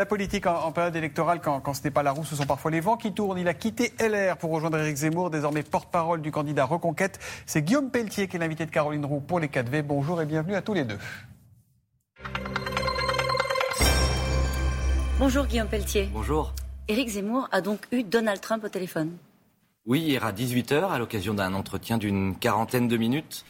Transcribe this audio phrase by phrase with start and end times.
[0.00, 2.78] La politique en, période électorale, quand, ce n'est pas la roue, ce sont parfois les
[2.78, 3.36] vents qui tournent.
[3.36, 7.18] Il a quitté LR pour rejoindre Éric Zemmour, désormais porte-parole du candidat Reconquête.
[7.46, 9.82] C'est Guillaume Pelletier qui est l'invité de Caroline Roux pour les 4V.
[9.82, 10.98] Bonjour et bienvenue à tous les deux.
[15.18, 16.08] Bonjour Guillaume Pelletier.
[16.12, 16.54] Bonjour.
[16.86, 19.16] Éric Zemmour a donc eu Donald Trump au téléphone.
[19.84, 23.44] Oui, hier à 18h, à l'occasion d'un entretien d'une quarantaine de minutes,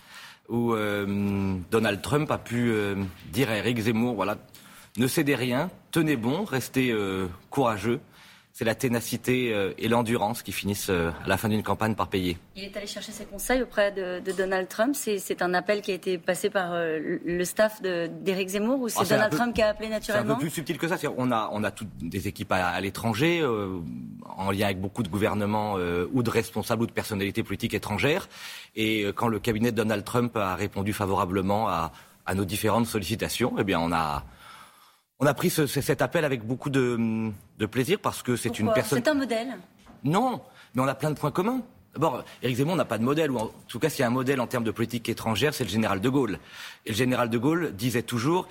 [0.49, 2.95] où euh, Donald Trump a pu euh,
[3.33, 4.39] dire à Éric Zemmour, voilà,
[4.96, 8.00] ne cédez rien, tenez bon, restez euh, courageux.
[8.52, 12.09] C'est la ténacité euh, et l'endurance qui finissent euh, à la fin d'une campagne par
[12.09, 12.37] payer.
[12.56, 14.96] Il est allé chercher ses conseils auprès de, Donald Trump.
[14.96, 19.05] C'est un appel qui a été passé par le staff d'Éric Zemmour ou c'est ah,
[19.05, 20.96] Donald Trump qui a appelé naturellement C'est un peu plus subtil que ça.
[21.16, 23.46] On a, on a toutes des équipes à, l'étranger,
[24.37, 25.74] en lien avec beaucoup de gouvernements
[26.12, 28.29] ou de responsables ou de personnalités politiques étrangères.
[28.74, 31.93] Et quand le cabinet de Donald Trump a répondu favorablement à,
[32.27, 34.24] à nos différentes sollicitations, eh bien on a
[35.21, 37.33] on a pris cet appel avec beaucoup de,
[37.71, 39.01] plaisir parce que c'est une personne.
[39.03, 39.49] C'est un modèle
[40.05, 40.41] Non,
[40.75, 41.63] mais on a plein de points communs.
[41.95, 44.10] D'abord, Éric Zemmour n'a pas de modèle, ou en tout cas, s'il y a un
[44.10, 46.38] modèle en termes de politique étrangère, c'est le général de Gaulle.
[46.87, 48.47] Et le général de Gaulle disait toujours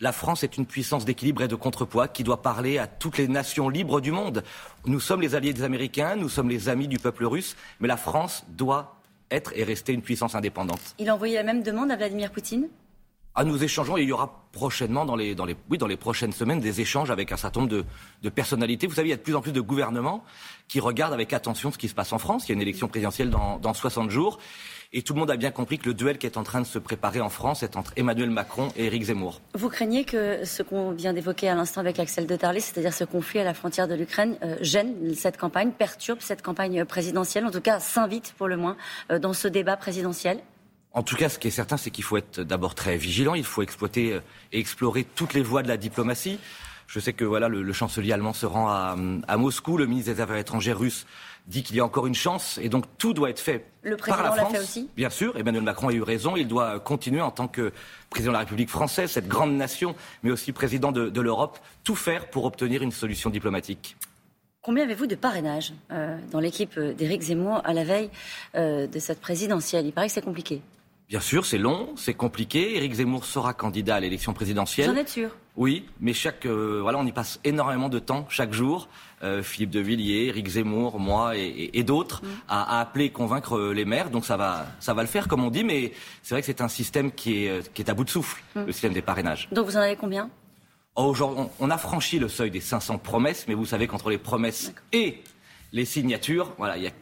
[0.00, 3.28] la France est une puissance d'équilibre et de contrepoids qui doit parler à toutes les
[3.28, 4.42] nations libres du monde.
[4.84, 7.96] Nous sommes les alliés des Américains, nous sommes les amis du peuple russe, mais la
[7.96, 8.96] France doit
[9.30, 10.96] être et rester une puissance indépendante.
[10.98, 12.68] Il a envoyé la même demande à Vladimir Poutine?
[13.34, 15.34] Ah, nous échangeons et il y aura prochainement, dans les,
[15.70, 17.84] oui, dans les prochaines semaines, des échanges avec un certain nombre
[18.22, 18.86] de, personnalités.
[18.86, 20.22] Vous savez, il y a de plus en plus de gouvernements
[20.68, 22.46] qui regardent avec attention ce qui se passe en France.
[22.46, 24.38] Il y a une élection présidentielle dans, dans 60 jours.
[24.94, 26.66] Et tout le monde a bien compris que le duel qui est en train de
[26.66, 29.40] se préparer en France est entre Emmanuel Macron et Éric Zemmour.
[29.54, 33.04] Vous craignez que ce qu'on vient d'évoquer à l'instant avec Axel de Tarlé, c'est-à-dire ce
[33.04, 37.50] conflit à la frontière de l'Ukraine, euh, gêne cette campagne, perturbe cette campagne présidentielle, en
[37.50, 38.76] tout cas s'invite pour le moins
[39.10, 40.42] euh, dans ce débat présidentiel?
[40.94, 43.34] En tout cas, ce qui est certain, c'est qu'il faut être d'abord très vigilant.
[43.34, 44.18] Il faut exploiter
[44.52, 46.38] et explorer toutes les voies de la diplomatie.
[46.92, 49.78] Je sais que voilà, le, chancelier allemand se rend à, Moscou.
[49.78, 51.06] Le ministre des Affaires étrangères russe
[51.46, 52.58] dit qu'il y a encore une chance.
[52.62, 54.52] Et donc, tout doit être fait le par la France.
[54.52, 56.36] Fait aussi Bien sûr, Emmanuel Macron a eu raison.
[56.36, 57.72] Il doit continuer en tant que
[58.10, 62.28] président de la République française, cette grande nation, mais aussi président de, l'Europe, tout faire
[62.28, 63.96] pour obtenir une solution diplomatique.
[64.60, 68.10] Combien avez-vous de parrainage euh, dans l'équipe d'Éric Zemmour à la veille
[68.54, 69.86] euh, de cette présidentielle?
[69.86, 70.60] Il paraît que c'est compliqué.
[71.12, 72.74] Bien sûr, c'est long, c'est compliqué.
[72.74, 74.88] Éric Zemmour sera candidat à l'élection présidentielle.
[74.88, 75.28] Vous en êtes sûr
[75.58, 78.88] Oui, mais chaque, euh, voilà, on y passe énormément de temps chaque jour.
[79.22, 82.28] Euh, Philippe de Villiers, Éric Zemmour, moi et, d'autres, mm.
[82.48, 84.08] à, appeler et convaincre euh, les maires.
[84.08, 85.64] Donc ça va, ça va le faire, comme on dit.
[85.64, 88.42] Mais c'est vrai que c'est un système qui est, qui est à bout de souffle,
[88.54, 88.64] mm.
[88.64, 89.50] le système des parrainages.
[89.52, 90.30] Donc vous en avez combien?
[90.94, 91.14] Oh,
[91.58, 95.22] on, a franchi le seuil des 500 promesses, mais vous savez qu'entre les promesses et
[95.72, 96.92] les signatures, voilà, il y a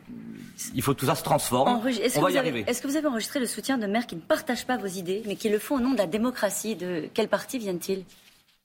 [0.75, 1.81] il faut que tout ça se transforme.
[2.17, 2.65] On va y arriver.
[2.67, 5.23] Est-ce que vous avez enregistré le soutien de maires qui ne partagent pas vos idées,
[5.27, 6.77] mais qui le font au nom de la démocratie?
[6.77, 8.05] De quel parti viennent-ils?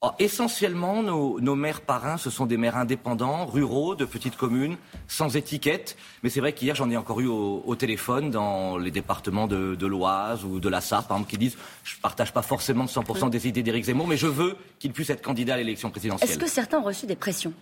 [0.02, 4.76] Oh, Essentiellement, nos, maires parrains, ce sont des maires indépendants, ruraux, de petites communes,
[5.08, 5.96] sans étiquette.
[6.22, 10.44] Mais c'est vrai qu'hier, j'en ai encore eu au, téléphone dans les départements de, l'Oise
[10.44, 13.48] ou de la Sarre, par exemple, qui disent je ne partage pas forcément 100% des
[13.48, 16.30] idées d'Éric Zemmour, mais je veux qu'il puisse être candidat à l'élection présidentielle.
[16.30, 17.54] Est-ce que certains ont reçu des pressions?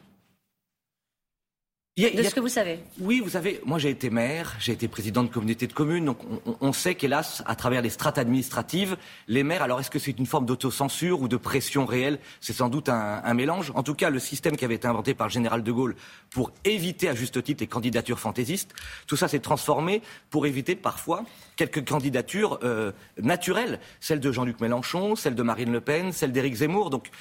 [1.96, 5.22] De ce que vous savez Oui, vous savez, moi j'ai été maire, j'ai été président
[5.22, 6.18] de communauté de communes, donc
[6.60, 10.26] on, sait qu'hélas, à travers les strates administratives, les maires, alors est-ce que c'est une
[10.26, 12.18] forme d'autocensure ou de pression réelle?
[12.42, 13.72] C'est sans doute un, mélange.
[13.76, 15.96] En tout cas, le système qui avait été inventé par le général de Gaulle
[16.32, 18.74] pour éviter à juste titre les candidatures fantaisistes,
[19.06, 21.24] tout ça s'est transformé pour éviter parfois
[21.58, 26.56] quelques candidatures euh, naturelles, celle de Jean-Luc Mélenchon, celle de Marine Le Pen, celle d'Éric
[26.56, 26.90] Zemmour.
[26.90, 27.12] Donc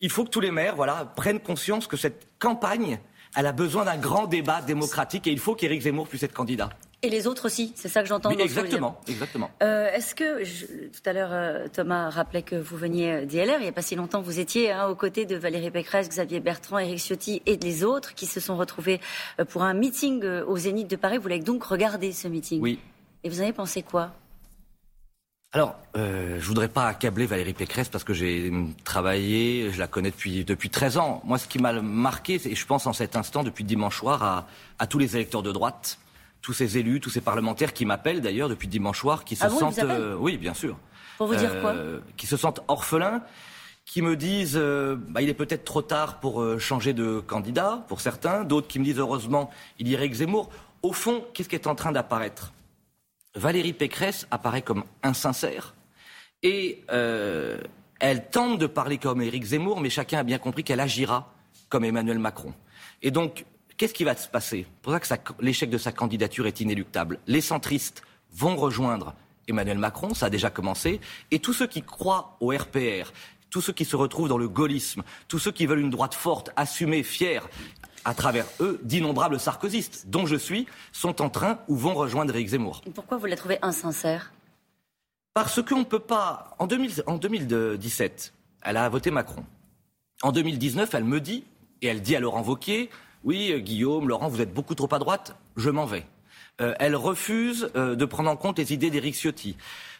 [0.00, 2.98] il faut que tous les maires voilà, prennent conscience que cette campagne
[3.36, 6.70] elle a besoin d'un grand débat démocratique et il faut qu'Éric Zemmour puisse être candidat.
[7.00, 8.30] Et les autres aussi, c'est ça que j'entends.
[8.30, 9.50] exactement, exactement.
[9.62, 10.42] Euh, est-ce que
[10.88, 13.94] tout à l'heure euh, Thomas rappelait que vous veniez d'ILR, il n'y a pas si
[13.94, 17.84] longtemps vous étiez hein, aux côtés de Valérie Pécresse, Xavier Bertrand, Éric Ciotti et des
[17.84, 19.00] autres qui se sont retrouvés
[19.38, 21.18] euh, pour un meeting au Zénith de Paris.
[21.18, 22.60] Vous l'avez donc regardé ce meeting.
[22.60, 22.80] Oui.
[23.22, 24.12] Et vous avez pensé quoi?
[25.52, 28.52] Alors, euh, je voudrais pas accabler Valérie Pécresse parce que j'ai
[28.84, 31.22] travaillé, je la connais depuis, depuis 13 ans.
[31.24, 34.46] Moi, ce qui m'a marqué, et je pense en cet instant, depuis dimanche soir, à,
[34.78, 35.98] à, tous les électeurs de droite,
[36.42, 39.48] tous ces élus, tous ces parlementaires qui m'appellent d'ailleurs depuis dimanche soir, qui se ah
[39.48, 39.78] sentent...
[39.78, 40.76] Euh, oui, bien sûr.
[41.16, 41.70] Pour vous dire quoi?
[41.70, 43.22] euh, Qui se sentent orphelins,
[43.86, 48.02] qui me disent euh, bah, il est peut-être trop tard pour changer de candidat, pour
[48.02, 48.44] certains.
[48.44, 50.50] D'autres qui me disent heureusement, il irait que Zemmour.
[50.82, 52.52] Au fond, qu'est-ce qui est en train d'apparaître?
[53.38, 55.74] Valérie Pécresse apparaît comme insincère
[56.42, 57.58] et euh,
[58.00, 61.32] elle tente de parler comme Éric Zemmour, mais chacun a bien compris qu'elle agira
[61.68, 62.52] comme Emmanuel Macron.
[63.02, 63.44] Et donc,
[63.76, 64.66] qu'est-ce qui va se passer?
[64.66, 67.20] C'est pour ça que l'échec de sa candidature est inéluctable.
[67.26, 68.02] Les centristes
[68.32, 69.14] vont rejoindre
[69.46, 71.00] Emmanuel Macron, ça a déjà commencé,
[71.30, 73.12] et tous ceux qui croient au RPR,
[73.50, 76.50] tous ceux qui se retrouvent dans le gaullisme, tous ceux qui veulent une droite forte,
[76.56, 77.48] assumée, fière,
[78.04, 82.48] à travers eux, d'innombrables sarkozystes, dont je suis, sont en train ou vont rejoindre Éric
[82.48, 82.82] Zemmour.
[82.94, 84.32] Pourquoi vous la trouvez insincère?
[85.34, 86.56] Parce qu'on ne peut pas.
[86.58, 89.44] En, 2017, elle a voté Macron.
[90.22, 91.44] En 2019, elle me dit,
[91.80, 92.90] et elle dit à Laurent Wauquiez
[93.22, 96.06] Oui, euh, Guillaume, Laurent, vous êtes beaucoup trop à droite, je m'en vais.
[96.60, 99.56] Euh, elle refuse euh, de prendre en compte les idées d'Éric Ciotti.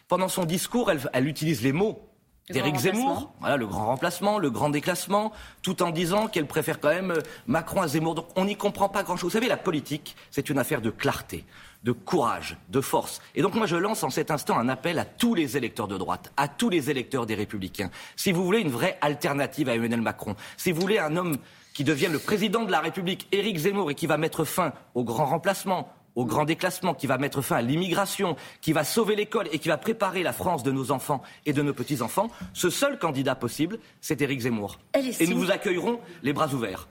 [0.09, 2.08] Pendant son discours, elle utilise les mots
[2.49, 5.31] d'Éric Zemmour, voilà le grand remplacement, le grand déclassement,
[5.61, 8.15] tout en disant qu'elle préfère quand même euh, Macron à Zemmour.
[8.15, 9.31] Donc on n'y comprend pas grand-chose.
[9.31, 11.45] Vous savez, la politique, c'est une affaire de clarté,
[11.83, 13.21] de courage, de force.
[13.35, 15.97] Et donc moi je lance en cet instant un appel à tous les électeurs de
[15.97, 17.91] droite, à tous les électeurs des Républicains.
[18.15, 21.37] Si vous voulez une vraie alternative à Emmanuel Macron, si vous voulez un homme
[21.73, 25.03] qui devienne le président de la République, Éric Zemmour, et qui va mettre fin au
[25.03, 29.47] grand remplacement, au grand déclassement, qui va mettre fin à l'immigration, qui va sauver l'école
[29.53, 32.99] et qui va préparer la France de nos enfants et de nos petits-enfants, ce seul
[32.99, 34.79] candidat possible, c'est Éric Zemmour.
[34.93, 36.89] Et nous vous accueillerons les bras ouverts.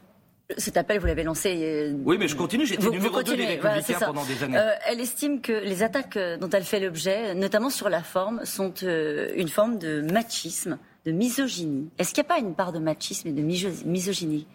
[0.56, 1.54] Cet appel, vous l'avez lancé.
[1.62, 2.64] Euh, oui, mais je continue.
[2.64, 4.56] J'étais numéro 2 des Républicains pendant des années.
[4.56, 8.42] Euh, elle estime que les attaques euh, dont elle fait l'objet, notamment sur la forme,
[8.46, 11.90] sont une forme de machisme, de misogynie.
[11.98, 14.46] Est-ce qu'il n'y a pas une part de machisme et de misogynie?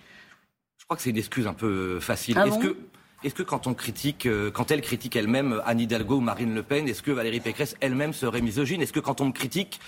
[0.79, 2.39] Je crois que c'est une excuse un peu facile.
[2.39, 2.75] Ah Est-ce que
[3.23, 6.63] est-ce que quand on critique, euh, quand elle critique elle-même Anne Hidalgo ou Marine Le
[6.63, 8.81] Pen, est-ce que Valérie Pécresse elle-même serait misogyne?
[8.81, 9.79] Est-ce que quand on me critique,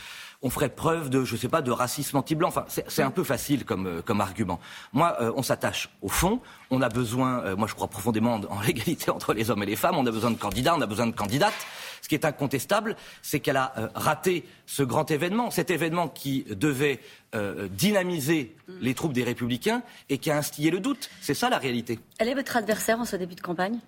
[0.42, 2.50] on ferait preuve de, je sais pas, de racisme anti-blanc.
[2.50, 4.60] Enfin, c'est un peu facile comme, euh, argument.
[4.94, 6.40] Moi, euh, on s'attache au fond.
[6.72, 9.96] On a besoin, moi je crois profondément en, l'égalité entre les hommes et les femmes.
[9.98, 11.54] On a besoin de candidats, on a besoin de candidates.
[12.02, 17.00] Ce qui est incontestable, c'est qu'elle a raté ce grand événement, cet événement qui devait
[17.72, 21.10] dynamiser les troupes des Républicains et qui a instillé le doute.
[21.22, 22.00] C'est ça la réalité.
[22.18, 23.80] Elle est votre adversaire en ce début de campagne?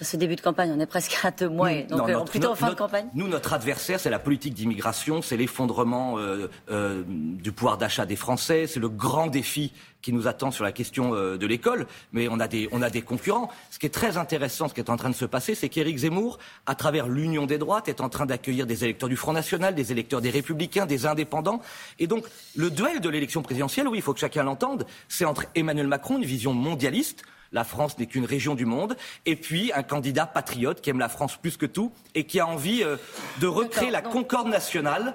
[0.00, 2.70] Ce début de campagne, on est presque à deux mois, donc euh, plutôt en fin
[2.70, 3.06] de campagne.
[3.14, 8.16] Nous, notre adversaire, c'est la politique d'immigration, c'est l'effondrement euh, euh, du pouvoir d'achat des
[8.16, 11.86] Français, c'est le grand défi qui nous attend sur la question de l'école.
[12.12, 13.50] Mais on a, des, on a des concurrents.
[13.70, 15.96] Ce qui est très intéressant, ce qui est en train de se passer, c'est qu'Éric
[15.96, 19.74] Zemmour, à travers l'Union des droites, est en train d'accueillir des électeurs du Front National,
[19.74, 21.62] des électeurs des Républicains, des indépendants.
[21.98, 25.46] Et donc, le duel de l'élection présidentielle, oui, il faut que chacun l'entende, c'est entre
[25.54, 27.24] Emmanuel Macron, une vision mondialiste,
[27.54, 31.08] la France n'est qu'une région du monde, et puis un candidat patriote qui aime la
[31.08, 32.96] France plus que tout et qui a envie euh,
[33.40, 35.14] de recréer la concorde nationale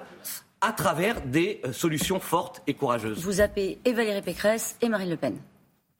[0.60, 3.20] à travers des euh, solutions fortes et courageuses.
[3.20, 5.36] Vous appelez et Valérie Pécresse et Marine Le Pen.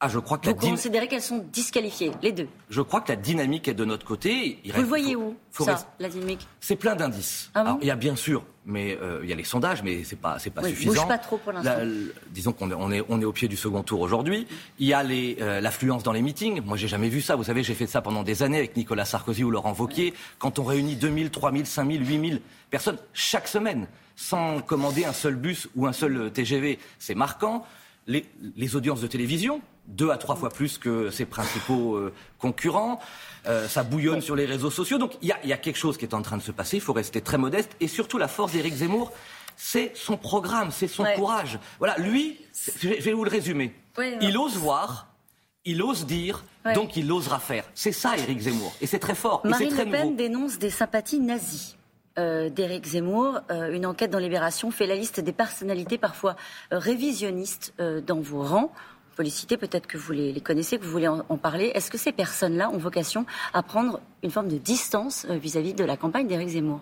[0.03, 2.47] Ah, je crois que Vous considérez qu'elles sont disqualifiées, les deux?
[2.71, 4.59] Je crois que la dynamique est de notre côté.
[4.73, 6.47] Vous le voyez où, ça, la dynamique?
[6.59, 7.51] C'est plein d'indices.
[7.53, 10.15] Ah il y a bien sûr, mais euh, il y a les sondages, mais c'est
[10.15, 11.03] pas, c'est pas oui, suffisant.
[11.03, 11.85] Bouge pas trop pour l'instant.
[12.31, 14.47] disons qu'on est, on est, on est au pied du second tour aujourd'hui.
[14.79, 16.61] Il y a les, euh, l'affluence dans les meetings.
[16.61, 17.35] Moi, j'ai jamais vu ça.
[17.35, 20.15] Vous savez, j'ai fait ça pendant des années avec Nicolas Sarkozy ou Laurent Wauquiez.
[20.39, 25.69] Quand on réunit 2000, 3000, 5000, 8000 personnes chaque semaine, sans commander un seul bus
[25.75, 27.63] ou un seul TGV, c'est marquant.
[28.07, 28.25] Les,
[28.57, 29.61] les audiences de télévision,
[29.91, 32.99] deux à trois fois plus que ses principaux euh, concurrents.
[33.47, 34.97] Euh, ça bouillonne sur les réseaux sociaux.
[34.97, 36.77] Donc il y, a, quelque chose qui est en train de se passer.
[36.77, 37.71] Il faut rester très modeste.
[37.79, 39.11] Et surtout, la force d'Éric Zemmour,
[39.55, 41.59] c'est son programme, c'est son courage.
[41.79, 42.39] Voilà, lui,
[42.81, 43.73] je vais vous le résumer.
[44.21, 45.07] il ose voir.
[45.63, 47.65] Il ose dire, donc il osera faire.
[47.75, 48.73] C'est ça, Éric Zemmour.
[48.81, 49.41] Et c'est très fort.
[49.43, 51.77] Marine et très Le Pen dénonce des sympathies nazies.
[52.19, 53.39] Euh, d'Éric Zemmour.
[53.49, 56.35] une enquête dans Libération fait la liste des personnalités parfois
[56.69, 58.71] révisionnistes dans vos rangs
[59.19, 61.71] les citer, peut-être que vous les, connaissez, que vous voulez en, parler.
[61.75, 65.83] Est-ce que ces personnes-là ont vocation à prendre une forme de distance euh, vis-à-vis de
[65.83, 66.81] la campagne d'Éric Zemmour?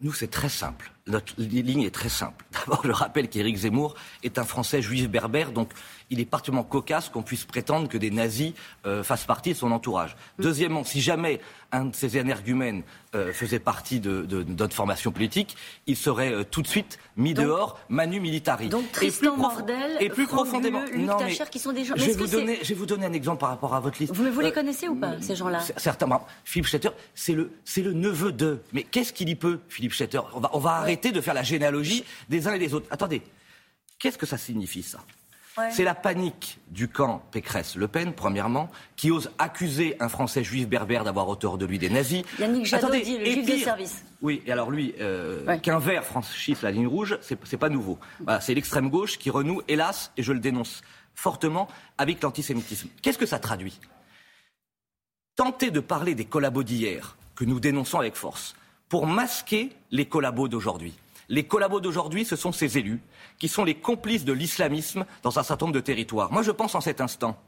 [0.00, 0.92] Nous, c'est très simple.
[1.08, 2.44] Notre ligne est très simple.
[2.52, 5.70] D'abord, je rappelle qu'Éric Zemmour est un Français juif berbère, donc
[6.10, 8.52] il est particulièrement cocasse qu'on puisse prétendre que des nazis
[8.86, 10.14] euh, fassent partie de son entourage.
[10.38, 10.42] Mm.
[10.42, 11.40] Deuxièmement, si jamais
[11.72, 12.82] un de ces énergumènes
[13.14, 15.56] euh, faisait partie de, notre formation politique,
[15.86, 18.68] il serait euh, tout de suite mis dehors, manu militari.
[18.68, 21.94] Donc Tristan Mordel, et plus profondément, Luc non, mais qui sont des gens.
[21.96, 24.14] Je vais, vous donner, je vais vous donner un exemple par rapport à votre liste.
[24.14, 26.26] Vous, vous les connaissez ou pas ces gens-là Certainement.
[26.44, 28.60] Philippe Schetter, c'est le, c'est le neveu de.
[28.72, 30.20] Mais qu'est-ce qu'il y peut, Philippe Schetter?
[30.34, 32.86] On va, on va arrêter de faire la généalogie des uns et des autres.
[32.90, 33.22] Attendez,
[33.98, 35.00] qu'est-ce que ça signifie ça?
[35.70, 41.04] C'est la panique du camp Pécresse-Le Pen, premièrement, qui ose accuser un Français juif berbère
[41.04, 42.22] d'avoir auteur de lui des nazis.
[42.38, 44.02] Yannick Jadot dit le juif de service.
[44.22, 47.98] Oui, et alors lui, euh, qu'un vert franchisse la ligne rouge, c'est pas nouveau.
[48.40, 50.80] c'est l'extrême gauche qui renoue, hélas, et je le dénonce
[51.14, 51.68] fortement,
[51.98, 52.88] avec l'antisémitisme.
[53.02, 53.78] Qu'est-ce que ça traduit?
[55.36, 58.54] Tenter de parler des collabos d'hier, que nous dénonçons avec force,
[58.92, 60.92] pour masquer les collabos d'aujourd'hui.
[61.30, 63.00] Les collabos d'aujourd'hui, ce sont ces élus
[63.38, 66.30] qui sont les complices de l'islamisme dans un certain nombre de territoires.
[66.30, 67.40] Moi, je pense en cet instant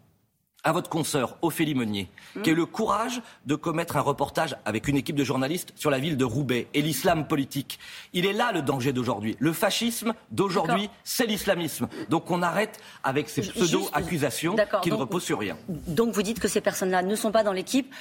[0.64, 2.08] à votre consoeur Ophélie Meunier,
[2.42, 5.90] qui a eu le courage de commettre un reportage avec une équipe de journalistes sur
[5.90, 7.78] la ville de Roubaix et l'islam politique.
[8.14, 9.36] Il est là le danger d'aujourd'hui.
[9.38, 11.88] Le fascisme d'aujourd'hui, c'est l'islamisme.
[12.08, 15.56] Donc on arrête avec ces pseudo-accusations qui ne reposent sur rien.
[15.68, 17.92] Donc vous dites que ces personnes-là ne sont pas dans l'équipe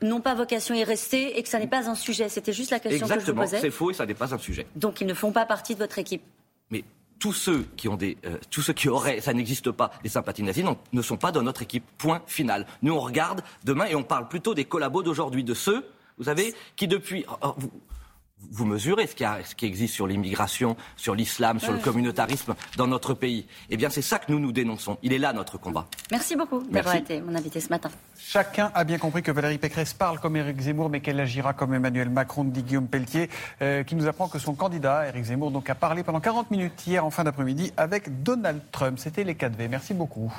[0.00, 2.28] n'ont pas vocation à y rester et que ça n'est pas un sujet.
[2.28, 3.60] C'était juste la question que je vous posais.
[3.60, 4.66] c'est faux et ça n'est pas un sujet.
[4.74, 6.22] Donc ils ne font pas partie de votre équipe.
[6.70, 6.84] Mais
[7.22, 10.42] tous ceux qui ont des, euh, tous ceux qui auraient, ça n'existe pas, des sympathies
[10.42, 11.84] nazies, ne sont pas dans notre équipe.
[11.96, 12.66] Point final.
[12.82, 15.88] Nous, on regarde demain et on parle plutôt des collabos d'aujourd'hui, de ceux,
[16.18, 17.54] vous savez, qui depuis, oh, oh,
[18.50, 22.86] vous mesurez ce qui, ce qui existe sur l'immigration, sur l'islam, sur le communautarisme dans
[22.86, 23.46] notre pays.
[23.70, 24.98] Eh bien, c'est ça que nous nous dénonçons.
[25.02, 25.86] Il est là notre combat.
[26.10, 27.90] Merci beaucoup d'avoir été mon invité ce matin.
[28.18, 31.74] Chacun a bien compris que Valérie Pécresse parle comme Éric Zemmour, mais qu'elle agira comme
[31.74, 33.28] Emmanuel Macron, dit Guillaume Pelletier,
[33.60, 36.86] euh, qui nous apprend que son candidat, Éric Zemmour, donc, a parlé pendant 40 minutes
[36.86, 38.98] hier en fin d'après-midi avec Donald Trump.
[38.98, 39.68] C'était les 4V.
[39.68, 40.30] Merci beaucoup.